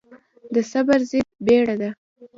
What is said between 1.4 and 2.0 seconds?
بيړه ده.